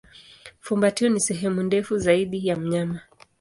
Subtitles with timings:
[0.59, 2.99] Fumbatio ni sehemu ndefu zaidi ya mnyama.